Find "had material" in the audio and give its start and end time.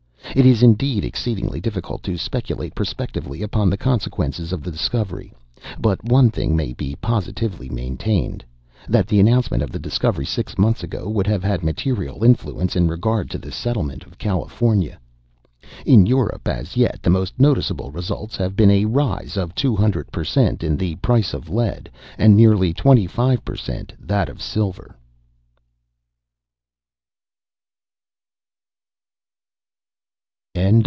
11.43-12.23